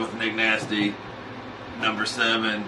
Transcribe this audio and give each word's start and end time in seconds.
with 0.00 0.14
Nick 0.14 0.34
Nasty, 0.34 0.94
number 1.80 2.06
seven, 2.06 2.64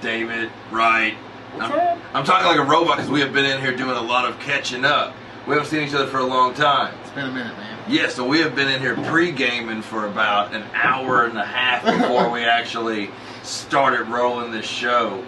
David 0.00 0.50
Wright. 0.70 1.14
I'm. 1.58 2.00
I'm 2.14 2.24
talking 2.24 2.46
like 2.46 2.58
a 2.58 2.64
robot 2.64 2.96
because 2.96 3.10
we 3.10 3.20
have 3.20 3.32
been 3.32 3.44
in 3.44 3.60
here 3.60 3.76
doing 3.76 3.96
a 3.96 4.02
lot 4.02 4.28
of 4.28 4.38
catching 4.40 4.84
up. 4.84 5.14
We 5.46 5.54
haven't 5.54 5.68
seen 5.68 5.86
each 5.86 5.94
other 5.94 6.06
for 6.06 6.18
a 6.18 6.26
long 6.26 6.54
time. 6.54 6.94
It's 7.02 7.10
been 7.10 7.26
a 7.26 7.32
minute, 7.32 7.56
man. 7.56 7.78
Yeah, 7.88 8.08
so 8.08 8.26
we 8.26 8.40
have 8.40 8.54
been 8.54 8.68
in 8.68 8.80
here 8.80 8.94
pre-gaming 8.94 9.80
for 9.80 10.06
about 10.06 10.54
an 10.54 10.62
hour 10.74 11.24
and 11.24 11.38
a 11.38 11.44
half 11.44 11.84
before 11.84 12.30
we 12.30 12.44
actually 12.44 13.10
started 13.42 14.08
rolling 14.08 14.52
this 14.52 14.66
show. 14.66 15.24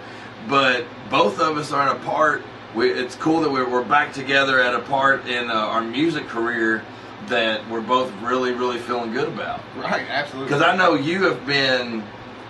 But 0.47 0.85
both 1.09 1.39
of 1.39 1.57
us 1.57 1.71
are 1.71 1.89
in 1.89 1.95
a 1.95 1.99
part. 2.05 2.43
We, 2.75 2.91
it's 2.91 3.15
cool 3.15 3.41
that 3.41 3.51
we're, 3.51 3.69
we're 3.69 3.83
back 3.83 4.13
together 4.13 4.59
at 4.59 4.75
a 4.75 4.81
part 4.81 5.27
in 5.27 5.49
uh, 5.49 5.53
our 5.53 5.81
music 5.81 6.27
career 6.27 6.83
that 7.27 7.67
we're 7.69 7.81
both 7.81 8.11
really, 8.21 8.53
really 8.53 8.79
feeling 8.79 9.13
good 9.13 9.27
about. 9.27 9.61
Right, 9.75 10.07
absolutely. 10.09 10.47
Because 10.47 10.61
I 10.61 10.75
know 10.75 10.95
you 10.95 11.23
have 11.23 11.45
been, 11.45 12.03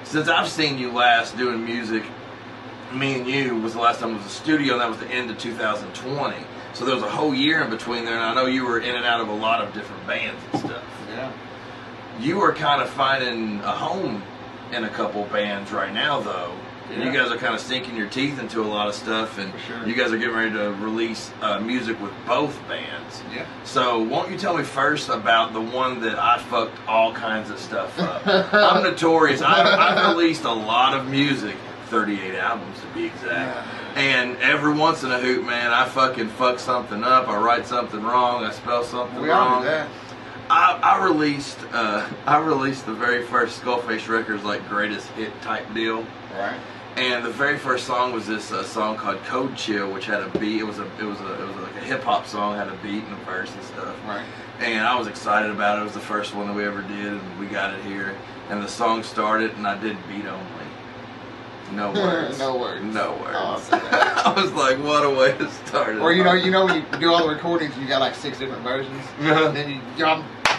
since 0.03 0.27
I've 0.27 0.49
seen 0.49 0.77
you 0.77 0.91
last 0.91 1.37
doing 1.37 1.63
music, 1.63 2.03
me 2.93 3.19
and 3.19 3.27
you 3.27 3.55
was 3.55 3.73
the 3.73 3.79
last 3.79 3.99
time 3.99 4.11
it 4.11 4.17
was 4.17 4.25
a 4.25 4.29
studio, 4.29 4.73
and 4.73 4.81
that 4.81 4.89
was 4.89 4.99
the 4.99 5.07
end 5.07 5.29
of 5.29 5.37
2020. 5.37 6.35
So 6.73 6.85
there 6.85 6.95
was 6.95 7.03
a 7.03 7.09
whole 7.09 7.33
year 7.33 7.61
in 7.61 7.69
between 7.69 8.05
there, 8.05 8.15
and 8.15 8.23
I 8.23 8.33
know 8.33 8.45
you 8.45 8.65
were 8.65 8.79
in 8.79 8.95
and 8.95 9.05
out 9.05 9.21
of 9.21 9.27
a 9.27 9.35
lot 9.35 9.61
of 9.61 9.73
different 9.73 10.05
bands 10.07 10.41
and 10.51 10.61
stuff. 10.61 10.83
Yeah. 11.09 11.31
You 12.19 12.41
are 12.41 12.53
kind 12.53 12.81
of 12.81 12.89
finding 12.89 13.59
a 13.61 13.71
home 13.71 14.23
in 14.71 14.83
a 14.83 14.89
couple 14.89 15.23
bands 15.25 15.71
right 15.71 15.93
now, 15.93 16.21
though. 16.21 16.55
And 16.91 17.03
you 17.03 17.11
guys 17.11 17.31
are 17.31 17.37
kind 17.37 17.55
of 17.55 17.61
sinking 17.61 17.95
your 17.95 18.09
teeth 18.09 18.39
into 18.39 18.61
a 18.61 18.67
lot 18.67 18.87
of 18.87 18.95
stuff, 18.95 19.37
and 19.37 19.53
sure. 19.65 19.87
you 19.87 19.95
guys 19.95 20.11
are 20.11 20.17
getting 20.17 20.35
ready 20.35 20.51
to 20.51 20.71
release 20.73 21.31
uh, 21.41 21.59
music 21.59 21.99
with 22.01 22.11
both 22.27 22.57
bands. 22.67 23.23
Yeah. 23.33 23.45
So, 23.63 24.01
won't 24.01 24.29
you 24.29 24.37
tell 24.37 24.57
me 24.57 24.63
first 24.63 25.09
about 25.09 25.53
the 25.53 25.61
one 25.61 26.01
that 26.01 26.19
I 26.19 26.37
fucked 26.37 26.77
all 26.87 27.13
kinds 27.13 27.49
of 27.49 27.59
stuff 27.59 27.97
up? 27.99 28.23
I'm 28.53 28.83
notorious. 28.83 29.41
I've, 29.41 29.65
I've 29.65 30.15
released 30.15 30.43
a 30.43 30.51
lot 30.51 30.93
of 30.93 31.07
music, 31.07 31.55
38 31.87 32.35
albums 32.35 32.79
to 32.81 32.87
be 32.87 33.05
exact. 33.05 33.67
And 33.95 34.37
every 34.37 34.73
once 34.73 35.03
in 35.03 35.11
a 35.11 35.19
hoot, 35.19 35.45
man, 35.45 35.71
I 35.71 35.87
fucking 35.87 36.29
fuck 36.29 36.59
something 36.59 37.03
up. 37.03 37.27
I 37.27 37.37
write 37.37 37.67
something 37.67 38.01
wrong. 38.01 38.43
I 38.43 38.51
spell 38.51 38.83
something 38.83 39.21
We 39.21 39.29
wrong. 39.29 39.65
I, 40.49 40.79
I 40.83 41.03
released, 41.03 41.57
uh, 41.71 42.09
I 42.25 42.39
released 42.39 42.85
the 42.85 42.93
very 42.93 43.23
first 43.23 43.61
Skullface 43.61 44.09
Records 44.09 44.43
like 44.43 44.67
greatest 44.67 45.07
hit 45.09 45.39
type 45.41 45.73
deal. 45.73 46.05
Right. 46.33 46.59
And 46.97 47.23
the 47.25 47.29
very 47.31 47.57
first 47.57 47.85
song 47.87 48.11
was 48.11 48.27
this 48.27 48.51
uh, 48.51 48.63
song 48.63 48.97
called 48.97 49.17
Code 49.23 49.55
Chill, 49.55 49.91
which 49.91 50.05
had 50.05 50.21
a 50.21 50.29
beat. 50.39 50.59
It 50.59 50.65
was 50.65 50.79
a, 50.79 50.85
it 50.99 51.03
was 51.03 51.19
a, 51.21 51.33
it 51.41 51.47
was 51.47 51.55
like 51.57 51.75
a 51.77 51.85
hip 51.85 52.03
hop 52.03 52.27
song, 52.27 52.55
had 52.55 52.67
a 52.67 52.75
beat 52.83 53.03
and 53.03 53.13
a 53.13 53.23
verse 53.25 53.51
and 53.53 53.63
stuff. 53.63 53.95
Right. 54.05 54.25
And 54.59 54.85
I 54.85 54.97
was 54.99 55.07
excited 55.07 55.49
about 55.51 55.77
it. 55.77 55.81
It 55.81 55.85
was 55.85 55.93
the 55.93 55.99
first 56.01 56.35
one 56.35 56.47
that 56.47 56.53
we 56.53 56.65
ever 56.65 56.81
did, 56.81 57.13
and 57.13 57.39
we 57.39 57.45
got 57.47 57.73
it 57.73 57.83
here. 57.85 58.15
And 58.49 58.61
the 58.61 58.67
song 58.67 59.03
started, 59.03 59.51
and 59.55 59.65
I 59.65 59.77
did 59.79 59.95
beat 60.09 60.25
only. 60.25 60.45
No 61.71 61.91
words. 61.95 62.37
No 62.37 62.57
words. 62.57 62.83
No 62.83 63.11
words. 63.13 63.35
Awesome. 63.35 63.79
I 63.83 64.33
was 64.35 64.51
like, 64.51 64.77
what 64.79 65.05
a 65.05 65.09
way 65.09 65.31
to 65.37 65.49
start 65.65 65.95
it. 65.95 66.01
Or 66.01 66.11
you 66.11 66.23
know, 66.25 66.33
you 66.33 66.51
know 66.51 66.65
when 66.65 66.75
you 66.91 66.99
do 66.99 67.11
all 67.13 67.25
the 67.25 67.33
recordings 67.33 67.73
and 67.73 67.81
you 67.81 67.87
got 67.87 68.01
like 68.01 68.15
six 68.15 68.37
different 68.37 68.63
versions, 68.63 69.01
Uh-huh. 69.21 69.47
and 69.47 69.55
then 69.55 69.69
you, 69.69 69.75
you 69.97 70.03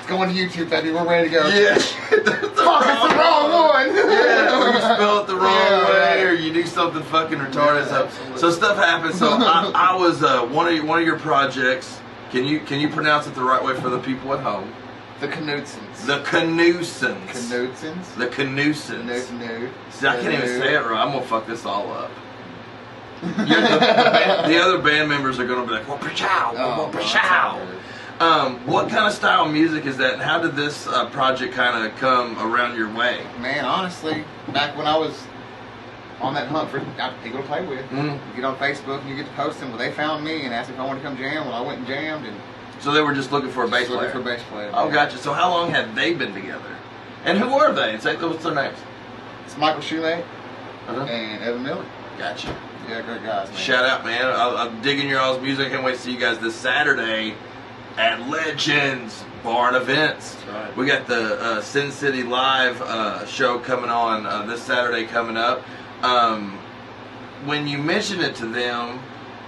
going 0.06 0.28
to 0.28 0.34
YouTube, 0.34 0.70
baby. 0.70 0.90
We're 0.92 1.06
ready 1.08 1.28
to 1.28 1.34
go. 1.34 1.46
Yeah. 1.48 1.74
Fuck, 1.78 2.84
it's 2.86 3.02
the 3.02 3.18
wrong 3.18 3.50
one. 3.50 3.94
Yeah, 3.96 4.72
you 4.72 4.78
spell 4.94 5.20
it 5.20 5.26
the 5.26 5.34
wrong 5.36 5.44
Yeah, 5.54 5.88
way, 5.90 5.98
right. 6.22 6.26
or 6.26 6.34
you 6.34 6.52
do 6.52 6.64
something 6.66 7.02
fucking 7.04 7.38
retarded. 7.38 7.86
Yeah, 7.86 8.08
so, 8.08 8.36
so 8.36 8.50
stuff 8.50 8.76
happens. 8.76 9.18
So 9.18 9.28
I, 9.30 9.72
I 9.74 9.96
was 10.00 10.22
uh, 10.22 10.46
one 10.46 10.72
of 10.72 10.84
one 10.84 11.00
of 11.00 11.06
your 11.06 11.18
projects. 11.18 12.00
Can 12.30 12.44
you 12.44 12.60
can 12.60 12.80
you 12.80 12.88
pronounce 12.88 13.26
it 13.26 13.34
the 13.34 13.42
right 13.42 13.62
way 13.62 13.74
for 13.80 13.90
the 13.90 13.98
people 13.98 14.32
at 14.34 14.40
home? 14.40 14.72
The 15.20 15.28
Knutsons. 15.28 16.06
The 16.06 16.18
Canoosons. 16.20 17.26
Knutsons. 17.28 18.16
The 18.16 18.26
Canoosons. 18.26 19.04
No, 19.38 19.46
no. 19.46 19.70
See, 19.90 20.06
I 20.06 20.20
can't 20.20 20.34
even 20.34 20.46
say 20.48 20.74
it 20.74 20.78
right. 20.78 20.98
I'm 21.04 21.12
gonna 21.12 21.24
fuck 21.26 21.46
this 21.46 21.64
all 21.66 21.92
up. 21.92 22.10
The, 23.20 23.28
the, 23.28 23.44
band- 23.44 24.52
the 24.52 24.58
other 24.60 24.78
band 24.78 25.08
members 25.08 25.38
are 25.38 25.46
gonna 25.46 25.64
be 25.66 25.72
like, 25.74 25.86
"Well, 25.88 25.98
pachow, 25.98 26.54
Oh, 26.56 26.90
well, 26.90 26.92
pachow." 26.92 27.60
Um, 28.22 28.64
what 28.68 28.88
kind 28.88 29.04
of 29.04 29.12
style 29.12 29.46
of 29.46 29.52
music 29.52 29.84
is 29.84 29.96
that, 29.96 30.12
and 30.14 30.22
how 30.22 30.38
did 30.40 30.54
this 30.54 30.86
uh, 30.86 31.06
project 31.10 31.54
kind 31.54 31.84
of 31.84 31.96
come 31.98 32.38
around 32.38 32.76
your 32.76 32.88
way? 32.94 33.20
Man, 33.40 33.64
honestly, 33.64 34.22
back 34.52 34.76
when 34.76 34.86
I 34.86 34.96
was 34.96 35.24
on 36.20 36.32
that 36.34 36.46
hunt 36.46 36.70
for 36.70 36.78
people 36.78 37.40
to 37.40 37.46
play 37.48 37.66
with, 37.66 37.84
Mm. 37.90 38.12
you 38.28 38.36
get 38.36 38.44
on 38.44 38.54
Facebook 38.58 39.00
and 39.00 39.10
you 39.10 39.16
get 39.16 39.26
to 39.26 39.32
posting. 39.32 39.70
Well, 39.70 39.78
they 39.78 39.90
found 39.90 40.24
me 40.24 40.44
and 40.44 40.54
asked 40.54 40.70
if 40.70 40.78
I 40.78 40.86
wanted 40.86 41.00
to 41.02 41.08
come 41.08 41.16
jam. 41.16 41.46
Well, 41.46 41.54
I 41.56 41.66
went 41.66 41.78
and 41.78 41.86
jammed 41.88 42.24
and 42.24 42.36
So 42.78 42.92
they 42.92 43.00
were 43.00 43.12
just 43.12 43.32
looking 43.32 43.50
for 43.50 43.64
a 43.64 43.68
bass 43.68 43.88
looking 43.88 43.98
player. 43.98 44.10
for 44.12 44.20
a 44.20 44.22
bass 44.36 44.42
player. 44.52 44.70
Oh, 44.72 44.88
gotcha. 44.88 45.18
So 45.18 45.32
how 45.32 45.50
long 45.50 45.72
have 45.72 45.92
they 45.96 46.14
been 46.14 46.32
together? 46.32 46.76
And 47.24 47.38
who 47.38 47.50
are 47.58 47.72
they? 47.72 47.98
Say 47.98 48.14
what's 48.14 48.44
their 48.44 48.54
names? 48.54 48.78
It's 49.46 49.56
Michael 49.56 49.82
Shoelay 49.82 50.22
Uh-huh. 50.88 51.02
and 51.06 51.42
Evan 51.42 51.64
Miller. 51.64 51.84
Gotcha. 52.18 52.54
Yeah, 52.88 53.02
great 53.02 53.24
guys, 53.24 53.48
man. 53.48 53.56
Shout 53.56 53.84
out, 53.84 54.04
man. 54.04 54.26
I, 54.26 54.64
I'm 54.64 54.80
digging 54.80 55.08
your 55.08 55.18
all's 55.20 55.42
music. 55.42 55.66
I 55.66 55.70
can't 55.70 55.82
wait 55.84 55.96
to 55.96 56.00
see 56.00 56.12
you 56.12 56.18
guys 56.20 56.38
this 56.38 56.54
Saturday 56.54 57.34
at 57.96 58.28
Legends 58.28 59.24
Bar 59.42 59.68
and 59.68 59.76
Events. 59.76 60.36
Right. 60.48 60.76
We 60.76 60.86
got 60.86 61.06
the 61.06 61.40
uh, 61.40 61.60
Sin 61.62 61.90
City 61.90 62.22
Live 62.22 62.80
uh, 62.82 63.26
show 63.26 63.58
coming 63.58 63.90
on 63.90 64.26
uh, 64.26 64.46
this 64.46 64.62
Saturday 64.62 65.04
coming 65.06 65.36
up. 65.36 65.62
Um, 66.02 66.58
when 67.44 67.66
you 67.66 67.78
mentioned 67.78 68.22
it 68.22 68.34
to 68.36 68.46
them, 68.46 69.00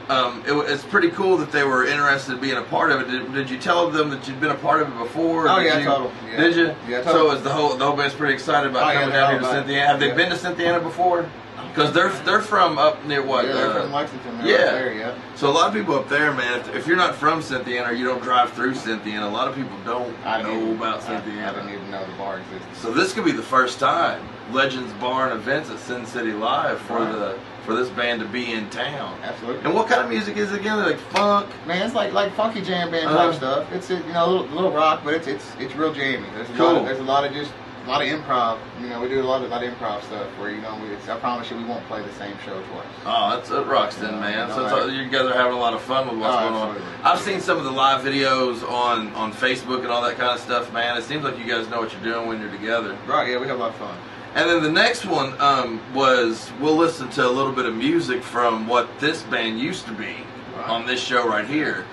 um, 0.08 0.42
it, 0.46 0.52
it's 0.70 0.84
pretty 0.84 1.10
cool 1.10 1.36
that 1.38 1.50
they 1.50 1.64
were 1.64 1.86
interested 1.86 2.34
in 2.34 2.40
being 2.40 2.56
a 2.58 2.62
part 2.62 2.90
of 2.90 3.00
it. 3.00 3.10
Did, 3.10 3.32
did 3.32 3.48
you 3.50 3.58
tell 3.58 3.90
them 3.90 4.10
that 4.10 4.28
you'd 4.28 4.40
been 4.40 4.50
a 4.50 4.54
part 4.56 4.82
of 4.82 4.88
it 4.88 4.98
before? 4.98 5.48
Oh, 5.48 5.58
yeah, 5.60 5.78
you, 5.78 5.90
'em, 5.90 6.10
yeah. 6.30 6.36
Did 6.36 6.56
you? 6.56 6.74
Yeah, 6.88 7.02
told 7.02 7.16
so 7.16 7.30
is 7.32 7.42
the 7.42 7.50
whole 7.50 7.74
the 7.76 7.86
whole 7.86 7.96
band's 7.96 8.14
pretty 8.14 8.34
excited 8.34 8.70
about 8.70 8.90
Oh, 8.90 8.92
coming 8.92 9.10
they're 9.10 9.20
down 9.20 9.30
here 9.30 9.40
to. 9.40 9.46
Cynthiana. 9.46 9.86
Have 9.86 10.00
they 10.00 10.12
been 10.12 10.28
to 10.30 10.36
Cynthiana 10.36 10.80
before? 10.82 11.26
Because 11.68 11.92
they're 11.92 12.10
they're 12.24 12.40
from 12.42 12.78
up 12.78 13.04
near 13.04 13.22
what? 13.22 13.46
yeah, 13.46 13.52
they're 13.52 13.70
uh, 13.70 13.82
from 13.82 13.92
Lexington. 13.92 14.38
They're 14.38 14.46
yeah. 14.46 14.64
right 14.64 14.72
there, 14.72 14.94
yeah. 14.94 15.18
so 15.36 15.48
a 15.48 15.52
lot 15.52 15.68
of 15.68 15.74
people 15.74 15.94
up 15.96 16.08
there, 16.08 16.32
man. 16.32 16.60
If, 16.60 16.74
if 16.74 16.86
you're 16.86 16.96
not 16.96 17.14
from 17.14 17.42
Cynthiana 17.42 17.90
or 17.90 17.92
you 17.92 18.04
don't 18.04 18.22
drive 18.22 18.52
through 18.52 18.74
Cynthiana, 18.74 19.26
a 19.26 19.28
lot 19.28 19.48
of 19.48 19.54
people 19.54 19.76
don't 19.84 20.14
I 20.26 20.42
know 20.42 20.50
didn't 20.52 20.76
about 20.76 21.02
I, 21.02 21.16
I 21.16 21.20
Cynthiana. 21.20 21.54
didn't 21.56 21.70
even 21.74 21.90
know 21.90 22.04
the 22.06 22.12
bar 22.16 22.38
exists. 22.40 22.80
So 22.80 22.92
this 22.92 23.12
could 23.12 23.24
be 23.24 23.32
the 23.32 23.42
first 23.42 23.78
time 23.78 24.26
Legends 24.52 24.92
Bar 24.94 25.30
and 25.30 25.40
events 25.40 25.70
at 25.70 25.78
Sin 25.78 26.04
City 26.06 26.32
Live 26.32 26.78
for 26.82 26.98
Right. 26.98 27.12
the 27.12 27.38
for 27.64 27.74
this 27.74 27.88
band 27.88 28.20
to 28.20 28.26
be 28.28 28.52
in 28.52 28.68
town. 28.68 29.18
Absolutely. 29.22 29.64
And 29.64 29.72
what 29.74 29.88
kind 29.88 30.02
of 30.02 30.10
music 30.10 30.36
is 30.36 30.52
it 30.52 30.60
again? 30.60 30.76
Like 30.78 30.98
funk. 30.98 31.48
Man, 31.66 31.80
it's 31.86 31.94
like 31.94 32.12
like 32.12 32.34
funky 32.34 32.60
jam 32.60 32.90
band 32.90 33.06
Uh-huh. 33.06 33.26
type 33.28 33.34
stuff. 33.36 33.72
It's 33.72 33.88
you 33.88 34.00
know 34.12 34.26
a 34.26 34.28
little, 34.30 34.46
little 34.48 34.70
rock, 34.70 35.00
but 35.02 35.14
it's 35.14 35.26
it's 35.26 35.50
it's 35.58 35.74
real 35.74 35.92
jammy. 35.94 36.26
There's 36.34 36.50
a 36.50 36.62
lot 36.62 36.76
of, 36.76 36.84
there's 36.84 36.98
a 36.98 37.02
lot 37.02 37.24
of 37.24 37.32
just 37.32 37.52
a 37.84 37.88
lot 37.88 38.02
of 38.02 38.08
improv. 38.08 38.58
You 38.80 38.88
know, 38.88 39.00
we 39.00 39.08
do 39.08 39.20
a 39.20 39.24
lot 39.24 39.42
of, 39.44 39.52
of 39.52 39.60
improv 39.62 40.02
stuff 40.04 40.26
where 40.38 40.50
you 40.50 40.60
know 40.62 40.74
we, 40.82 40.94
I 41.10 41.16
promise 41.18 41.50
you 41.50 41.56
we 41.56 41.64
won't 41.64 41.84
play 41.86 42.02
the 42.02 42.12
same 42.14 42.36
show 42.44 42.60
twice. 42.62 42.86
Oh, 43.04 43.36
that's 43.36 43.50
it 43.50 43.66
rocks 43.66 43.96
then, 43.96 44.14
Yeah, 44.14 44.20
man. 44.20 44.48
no, 44.48 44.54
So 44.68 44.80
all- 44.82 44.90
you 44.90 45.08
guys 45.10 45.26
are 45.26 45.34
having 45.34 45.52
a 45.52 45.58
lot 45.58 45.74
of 45.74 45.82
fun 45.82 46.08
with 46.08 46.18
what's 46.18 46.34
Oh, 46.34 46.48
going 46.48 46.54
on. 46.82 46.82
I've 47.02 47.20
seen 47.20 47.40
some 47.40 47.58
of 47.58 47.64
the 47.64 47.70
live 47.70 48.02
videos 48.04 48.62
on 48.70 49.12
on 49.14 49.32
Facebook 49.32 49.80
and 49.80 49.88
all 49.88 50.02
that 50.02 50.16
kind 50.16 50.30
of 50.32 50.40
stuff, 50.40 50.72
man. 50.72 50.96
It 50.96 51.02
seems 51.04 51.24
like 51.24 51.38
you 51.38 51.44
guys 51.44 51.68
know 51.68 51.80
what 51.80 51.92
you're 51.92 52.02
doing 52.14 52.26
when 52.28 52.40
you're 52.40 52.50
together. 52.50 52.96
Right? 53.06 53.28
Yeah, 53.30 53.38
we 53.38 53.46
have 53.48 53.56
a 53.58 53.60
lot 53.60 53.70
of 53.70 53.76
fun. 53.76 53.96
And 54.34 54.50
then 54.50 54.62
the 54.64 54.72
next 54.72 55.04
one 55.06 55.40
um, 55.40 55.80
was 55.94 56.50
we'll 56.60 56.76
listen 56.76 57.08
to 57.10 57.26
a 57.26 57.30
little 57.30 57.52
bit 57.52 57.66
of 57.66 57.74
music 57.76 58.22
from 58.22 58.66
what 58.66 58.88
this 58.98 59.22
band 59.22 59.60
used 59.60 59.86
to 59.86 59.92
be 59.92 60.16
Right. 60.56 60.68
on 60.68 60.86
this 60.86 61.00
show 61.00 61.26
right 61.28 61.46
here. 61.46 61.84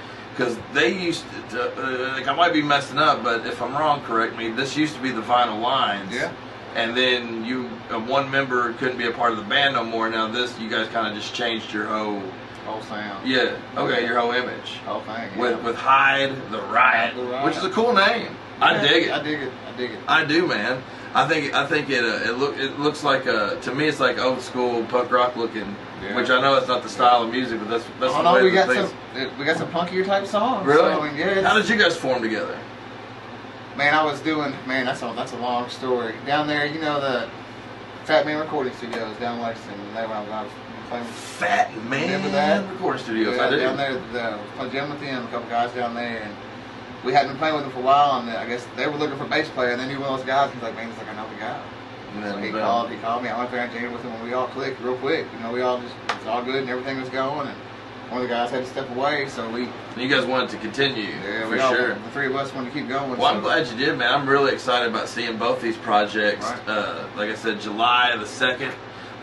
Because 0.41 0.57
they 0.74 0.94
used 0.94 1.24
to, 1.52 1.62
uh, 1.63 2.13
like 2.13 2.28
I 2.28 2.34
might 2.35 2.53
be 2.53 2.61
messing 2.61 2.97
up, 2.97 3.23
but 3.23 3.46
if 3.46 3.61
I'm 3.61 3.73
wrong, 3.73 4.02
correct 4.03 4.35
me. 4.38 4.49
This 4.49 4.76
used 4.76 4.96
to 4.96 5.02
be 5.02 5.11
the 5.11 5.22
Vinyl 5.22 5.61
Lines. 5.61 6.14
Yeah. 6.14 6.32
And 6.76 6.96
then 6.96 7.43
you, 7.46 7.70
uh, 7.90 7.99
one 7.99 8.32
member 8.32 8.72
couldn't 8.73 8.97
be 8.97 9.08
a 9.08 9.11
part 9.11 9.32
of 9.34 9.38
the 9.38 9.43
band 9.43 9.76
no 9.76 9.84
more. 9.84 10.09
Now 10.09 10.28
this, 10.28 10.58
you 10.59 10.70
guys 10.70 10.88
kind 10.90 11.08
of 11.08 11.14
just 11.22 11.34
changed 11.34 11.73
your 11.73 11.85
whole, 11.85 12.22
Whole 12.66 12.82
sound. 12.84 13.28
yeah, 13.28 13.58
okay, 13.76 14.05
your 14.05 14.20
whole 14.20 14.32
image 14.32 14.78
Whole 14.85 15.02
thing. 15.02 15.29
Yeah. 15.35 15.40
with 15.40 15.64
with 15.64 15.76
Hyde 15.76 16.32
the 16.52 16.61
Riot, 16.61 17.16
The 17.16 17.23
Riot. 17.23 17.46
which 17.46 17.58
is 17.58 17.64
a 17.64 17.72
cool 17.72 17.91
name. 17.93 18.35
I 18.61 18.79
dig 18.79 19.05
it. 19.08 19.11
I 19.11 19.22
dig 19.23 19.41
it. 19.41 19.52
I 19.67 19.78
dig 19.78 19.91
it. 19.91 19.99
I 20.08 20.23
do, 20.23 20.46
man. 20.47 20.82
I 21.16 21.28
think 21.28 21.53
I 21.55 21.66
think 21.66 21.90
it 21.90 22.03
uh, 22.05 22.29
it 22.29 22.38
look 22.38 22.58
it 22.58 22.79
looks 22.79 23.03
like 23.03 23.26
uh 23.28 23.55
to 23.55 23.73
me 23.76 23.88
it's 23.88 23.99
like 23.99 24.20
old 24.20 24.41
school 24.41 24.85
punk 24.85 25.11
rock 25.11 25.35
looking, 25.35 25.76
Yeah. 26.02 26.16
which 26.16 26.30
I 26.32 26.42
know 26.42 26.56
it's 26.56 26.68
not 26.68 26.82
the 26.84 26.90
style 26.90 27.22
of 27.24 27.30
music, 27.32 27.59
but 27.59 27.70
that's 27.70 27.84
that's 28.00 28.14
oh 28.14 28.18
the 28.18 28.24
no, 28.24 28.34
way 28.34 28.44
we 28.44 28.52
got 28.52 28.68
things- 28.68 28.90
some 28.90 29.22
uh, 29.28 29.30
we 29.38 29.46
got 29.46 29.58
some 29.58 29.70
punkier 29.72 30.06
type 30.06 30.26
songs. 30.26 30.66
Really? 30.66 30.92
So, 30.94 31.03
yeah, 31.16 31.42
How 31.42 31.56
did 31.56 31.70
you 31.70 31.78
guys 31.78 31.96
form 31.96 32.22
together? 32.24 32.58
Man, 33.78 33.94
I 33.94 34.03
was 34.03 34.20
doing 34.22 34.53
man. 34.68 34.86
That's 34.86 35.02
a 35.02 35.14
that's 35.16 35.34
a 35.34 35.38
long 35.38 35.70
story. 35.70 36.14
Down 36.26 36.48
there, 36.48 36.66
you 36.66 36.80
know 36.82 37.00
the 37.00 37.30
Fat 38.06 38.26
Man 38.26 38.40
Recording 38.40 38.74
Studios 38.74 39.16
down 39.18 39.38
in 39.38 39.44
Lexington. 39.44 39.80
They 39.94 40.02
when 40.02 40.12
I 40.12 40.22
was, 40.22 40.30
I 40.32 40.44
was 40.44 40.52
playing. 40.90 41.03
with- 41.06 41.14
Fat 41.14 41.84
Man 41.86 42.02
Remember 42.03 42.30
that? 42.32 42.70
Recording 42.72 43.02
Studios. 43.03 43.38
yeah, 43.38 43.46
I 43.46 43.50
do. 43.52 43.58
down 43.59 43.78
there, 43.78 43.94
the, 44.12 44.22
I 44.22 44.30
was 44.36 44.40
playing 44.58 44.72
gym 44.72 44.90
with 44.90 45.00
them. 45.02 45.24
A 45.26 45.28
couple 45.30 45.50
guys 45.50 45.72
down 45.74 45.94
there, 45.96 46.22
and 46.24 46.36
we 47.06 47.14
hadn't 47.14 47.30
been 47.32 47.38
playing 47.38 47.56
with 47.56 47.64
them 47.64 47.72
for 47.74 47.80
a 47.80 47.84
while. 47.84 48.20
And 48.20 48.30
I 48.32 48.46
guess 48.48 48.66
they 48.76 48.88
were 48.88 48.98
looking 48.98 49.18
for 49.18 49.26
a 49.26 49.30
bass 49.30 49.48
player. 49.50 49.72
And 49.72 49.80
they 49.80 49.88
knew 49.88 50.00
one 50.02 50.09
of 50.12 50.18
those 50.18 50.26
guys. 50.28 50.52
He's 50.53 50.62
like, 50.64 50.76
man, 50.76 50.90
he's 50.90 50.98
like, 50.98 51.08
I 51.09 51.16
know 51.16 51.30
the 51.30 51.36
guy. 51.40 51.62
And 52.16 52.23
So 52.23 52.31
then, 52.34 52.43
he 52.43 52.52
called. 52.52 52.90
He 52.90 52.97
called 52.97 53.23
me. 53.23 53.29
I 53.29 53.37
went 53.37 53.52
there 53.52 53.61
and 53.61 53.93
with 53.93 54.03
him, 54.03 54.11
and 54.11 54.23
we 54.23 54.34
all 54.34 54.47
clicked 54.47 54.81
real 54.81 54.97
quick. 54.97 55.25
You 55.34 55.40
know, 55.40 55.52
we 55.52 55.61
all 55.61 55.79
just 55.79 55.96
it's 56.09 56.25
all 56.25 56.43
good, 56.43 56.55
and 56.55 56.69
everything 56.69 56.99
was 56.99 57.09
going. 57.09 57.47
And 57.47 57.58
one 58.09 58.22
of 58.22 58.28
the 58.28 58.34
guys 58.34 58.52
had 58.52 58.66
to 58.66 58.69
step 58.69 58.90
away, 58.90 59.29
so 59.29 59.49
we 59.49 59.69
You 59.96 60.09
guys 60.09 60.25
wanted 60.25 60.49
to 60.49 60.58
continue 60.58 61.03
yeah, 61.03 61.43
for 61.43 61.49
we 61.52 61.59
all, 61.59 61.73
sure. 61.73 61.96
the 61.96 62.09
three 62.11 62.28
of 62.28 62.35
us 62.35 62.53
wanted 62.53 62.73
to 62.73 62.79
keep 62.79 62.90
going. 62.90 63.17
Well, 63.17 63.34
I'm 63.34 63.41
glad 63.41 63.67
you 63.67 63.78
did, 63.78 63.97
man. 63.97 64.13
I'm 64.13 64.28
really 64.28 64.52
excited 64.52 64.90
about 64.90 65.08
seeing 65.08 65.37
both 65.37 65.61
these 65.61 65.78
projects. 65.78 66.46
Right. 66.46 66.67
Uh, 66.67 67.08
like 67.16 67.29
I 67.29 67.35
said, 67.35 67.61
July 67.61 68.14
the 68.17 68.25
2nd, 68.25 68.73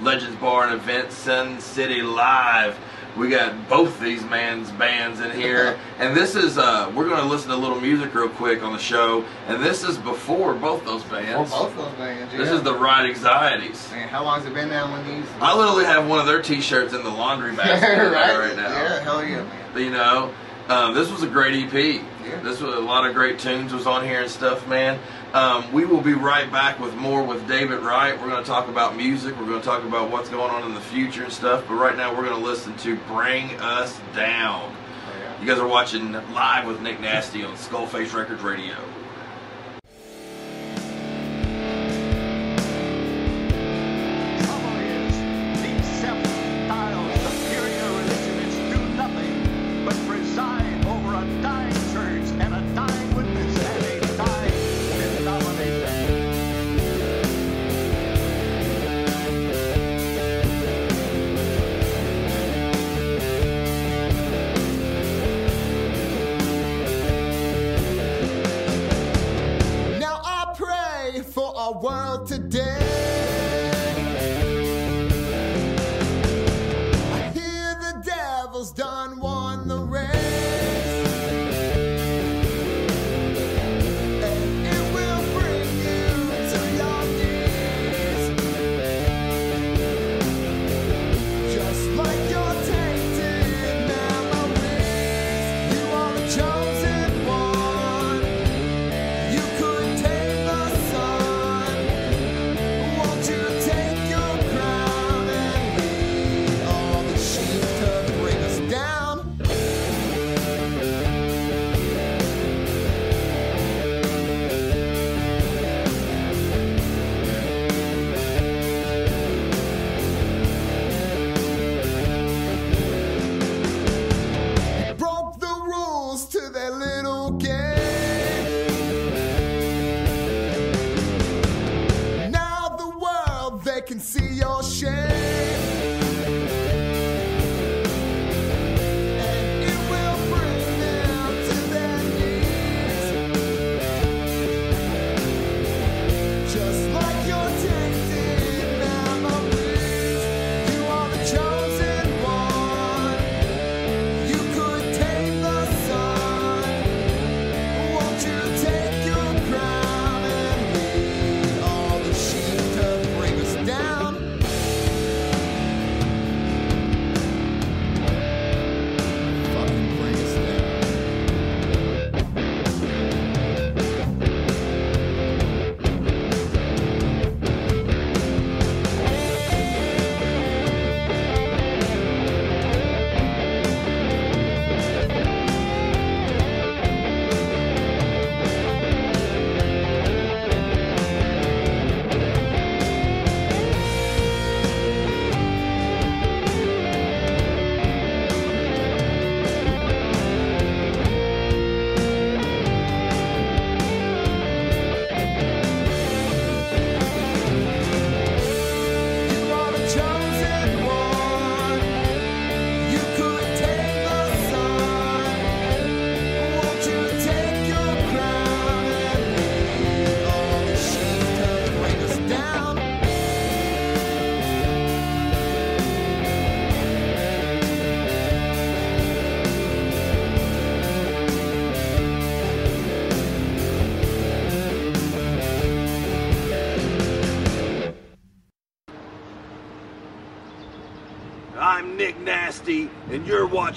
Legends 0.00 0.36
Bar 0.36 0.68
and 0.68 0.74
Event, 0.74 1.12
Sin 1.12 1.60
City 1.60 2.00
Live. 2.00 2.78
We 3.18 3.28
got 3.28 3.68
both 3.68 3.98
these 4.00 4.22
man's 4.24 4.70
bands 4.70 5.20
in 5.20 5.32
here. 5.32 5.78
and 5.98 6.16
this 6.16 6.36
is, 6.36 6.56
uh, 6.56 6.92
we're 6.94 7.08
going 7.08 7.20
to 7.20 7.28
listen 7.28 7.50
to 7.50 7.56
a 7.56 7.58
little 7.58 7.80
music 7.80 8.14
real 8.14 8.28
quick 8.28 8.62
on 8.62 8.72
the 8.72 8.78
show. 8.78 9.24
And 9.48 9.62
this 9.62 9.82
is 9.82 9.98
before 9.98 10.54
both 10.54 10.84
those 10.84 11.02
bands. 11.04 11.50
both 11.50 11.76
those 11.76 11.92
bands. 11.94 12.32
This 12.32 12.50
is 12.50 12.62
the 12.62 12.74
Ride 12.74 13.06
Anxieties. 13.06 13.90
Man, 13.90 14.08
how 14.08 14.22
long's 14.22 14.46
it 14.46 14.54
been 14.54 14.68
now 14.68 14.92
when 14.92 15.04
these? 15.06 15.28
I 15.40 15.56
literally 15.56 15.84
have 15.84 16.06
one 16.08 16.20
of 16.20 16.26
their 16.26 16.40
t 16.42 16.60
shirts 16.60 16.94
in 16.94 17.02
the 17.02 17.10
laundry 17.10 17.56
basket 17.56 17.98
right? 18.12 18.38
right 18.38 18.56
now. 18.56 18.68
Yeah, 18.68 19.00
hell 19.02 19.24
yeah, 19.24 19.42
man. 19.42 19.82
You 19.82 19.90
know, 19.90 20.32
um, 20.68 20.94
this 20.94 21.10
was 21.10 21.22
a 21.22 21.28
great 21.28 21.54
EP. 21.54 22.02
Yeah. 22.24 22.40
This 22.42 22.60
was 22.60 22.74
a 22.74 22.80
lot 22.80 23.08
of 23.08 23.14
great 23.14 23.38
tunes 23.38 23.72
was 23.72 23.86
on 23.86 24.04
here 24.04 24.20
and 24.20 24.30
stuff, 24.30 24.66
man. 24.68 24.98
Um, 25.34 25.70
we 25.72 25.84
will 25.84 26.00
be 26.00 26.14
right 26.14 26.50
back 26.50 26.80
with 26.80 26.94
more 26.94 27.22
with 27.22 27.46
David 27.46 27.80
Wright. 27.80 28.18
We're 28.18 28.30
going 28.30 28.42
to 28.42 28.48
talk 28.48 28.68
about 28.68 28.96
music. 28.96 29.38
We're 29.38 29.46
going 29.46 29.60
to 29.60 29.66
talk 29.66 29.84
about 29.84 30.10
what's 30.10 30.30
going 30.30 30.50
on 30.50 30.64
in 30.64 30.74
the 30.74 30.80
future 30.80 31.24
and 31.24 31.32
stuff. 31.32 31.64
But 31.68 31.74
right 31.74 31.96
now, 31.96 32.14
we're 32.14 32.24
going 32.24 32.40
to 32.40 32.46
listen 32.46 32.74
to 32.78 32.96
"Bring 33.06 33.50
Us 33.60 34.00
Down." 34.14 34.74
You 35.40 35.46
guys 35.46 35.58
are 35.58 35.68
watching 35.68 36.12
live 36.12 36.66
with 36.66 36.80
Nick 36.80 37.00
Nasty 37.00 37.44
on 37.44 37.54
Skullface 37.56 38.14
Records 38.14 38.42
Radio. 38.42 38.74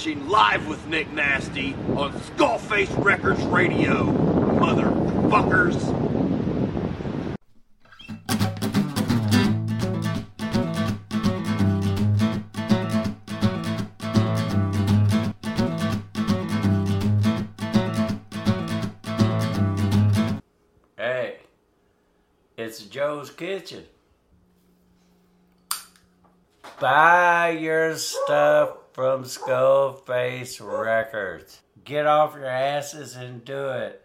Watching 0.02 0.28
Live 0.30 0.68
with 0.68 0.88
Nick 0.88 1.12
Nasty 1.14 1.76
on 1.96 2.12
Skullface 2.14 2.90
Records 3.06 3.40
Radio. 3.44 4.06
Motherfuckers. 4.58 5.78
Hey, 20.98 21.42
it's 22.58 22.86
Joe's 22.86 23.30
Kitchen. 23.30 23.84
Buy 26.82 27.60
your 27.62 27.96
stuff 27.96 28.76
from 28.94 29.24
Skullface 29.26 30.60
Records. 30.60 31.62
Get 31.86 32.08
off 32.08 32.34
your 32.34 32.48
asses 32.48 33.16
and 33.16 33.46
do 33.46 33.70
it. 33.70 34.04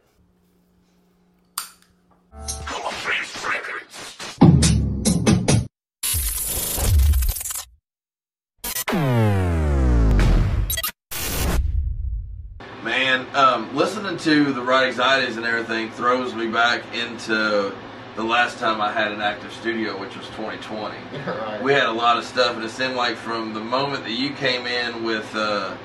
Man, 12.84 13.26
um, 13.34 13.74
listening 13.74 14.18
to 14.18 14.52
the 14.52 14.60
right 14.60 14.88
anxieties 14.88 15.38
and 15.38 15.46
everything 15.46 15.90
throws 15.92 16.34
me 16.34 16.48
back 16.48 16.82
into 16.94 17.74
the 18.16 18.24
last 18.24 18.58
time 18.58 18.80
I 18.80 18.90
had 18.92 19.12
an 19.12 19.20
active 19.20 19.52
studio, 19.52 19.98
which 19.98 20.16
was 20.16 20.26
2020. 20.28 20.96
Right. 21.26 21.62
We 21.62 21.72
had 21.72 21.86
a 21.86 21.92
lot 21.92 22.16
of 22.18 22.24
stuff, 22.24 22.56
and 22.56 22.64
it 22.64 22.70
seemed 22.70 22.94
like 22.96 23.16
from 23.16 23.52
the 23.54 23.60
moment 23.60 24.04
that 24.04 24.12
you 24.12 24.30
came 24.32 24.66
in 24.66 25.04
with 25.04 25.34
uh, 25.34 25.76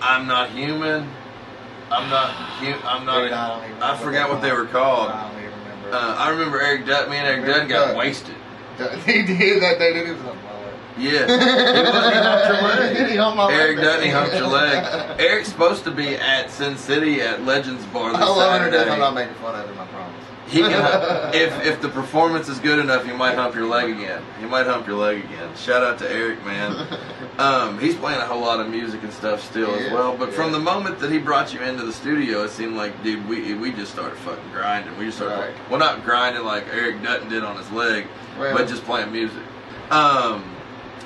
"I'm 0.00 0.26
not 0.26 0.50
human," 0.50 1.08
I'm 1.90 2.08
not, 2.08 2.30
hu- 2.30 2.86
I'm 2.86 3.04
not. 3.04 3.22
Dude, 3.22 3.32
I 3.32 3.92
I 3.94 3.96
forgot 3.98 4.30
what 4.30 4.40
they 4.42 4.52
were 4.52 4.66
I 4.68 4.70
called. 4.72 5.08
don't 5.10 5.42
even 5.44 5.58
remember. 5.58 5.92
Uh, 5.92 6.14
I 6.16 6.30
remember 6.30 6.60
Eric 6.60 6.86
Dutton. 6.86 7.10
Me 7.10 7.16
and 7.16 7.26
Eric 7.26 7.46
Dutton 7.46 7.68
got 7.68 7.96
wasted. 7.96 8.34
he 9.04 9.22
did 9.22 9.62
that. 9.62 9.78
They 9.78 9.92
did 9.92 10.08
it. 10.10 10.16
was 10.16 10.36
Yeah, 10.98 11.26
he, 11.26 11.32
was, 11.82 11.90
he 12.10 12.16
humped 12.16 12.48
your 12.48 12.62
leg. 12.62 12.96
Did 12.96 13.10
he 13.10 13.16
hump 13.16 13.52
Eric 13.52 14.02
he 14.02 14.08
humped 14.10 14.34
your 14.34 14.46
leg. 14.48 15.20
Eric's 15.20 15.48
supposed 15.48 15.84
to 15.84 15.90
be 15.90 16.14
at 16.16 16.50
Sin 16.50 16.76
City 16.76 17.20
at 17.20 17.44
Legends 17.44 17.84
Bar 17.86 18.12
this 18.12 18.20
I. 18.22 18.36
Saturday. 18.36 18.90
I'm 18.90 18.98
not 18.98 19.14
making 19.14 19.34
fun 19.34 19.54
of 19.60 19.68
him. 19.68 19.78
I 19.78 19.86
promise. 19.86 20.24
He 20.50 20.60
can, 20.60 21.32
if 21.34 21.64
if 21.64 21.80
the 21.80 21.88
performance 21.88 22.48
is 22.48 22.58
good 22.58 22.78
enough, 22.80 23.06
you 23.06 23.14
might 23.14 23.36
hump 23.36 23.54
your 23.54 23.66
leg 23.66 23.90
again. 23.90 24.22
You 24.40 24.48
might 24.48 24.66
hump 24.66 24.86
your 24.86 24.96
leg 24.96 25.24
again. 25.24 25.54
Shout 25.56 25.82
out 25.84 25.98
to 26.00 26.10
Eric, 26.10 26.44
man. 26.44 26.86
Um, 27.38 27.78
he's 27.78 27.94
playing 27.94 28.20
a 28.20 28.26
whole 28.26 28.40
lot 28.40 28.58
of 28.60 28.68
music 28.68 29.02
and 29.04 29.12
stuff 29.12 29.42
still 29.42 29.72
He 29.78 29.84
as 29.86 29.92
well. 29.92 30.16
But 30.16 30.34
from 30.34 30.50
the 30.52 30.58
moment 30.58 30.98
that 30.98 31.10
he 31.12 31.18
brought 31.18 31.54
you 31.54 31.60
into 31.60 31.84
the 31.84 31.92
studio, 31.92 32.42
it 32.42 32.50
seemed 32.50 32.74
like, 32.76 33.00
dude, 33.04 33.26
we 33.28 33.54
we 33.54 33.70
just 33.72 33.92
started 33.92 34.18
fucking 34.18 34.50
grinding. 34.52 34.96
We 34.98 35.06
just 35.06 35.18
started, 35.18 35.38
Right. 35.54 35.70
well, 35.70 35.78
not 35.78 36.04
grinding 36.04 36.42
like 36.44 36.66
Eric 36.72 37.02
Dutton 37.02 37.28
did 37.28 37.44
on 37.44 37.56
his 37.56 37.70
leg, 37.70 38.06
Well- 38.38 38.56
but 38.56 38.66
just 38.68 38.84
playing 38.84 39.12
music. 39.12 39.42
Um, 39.90 40.44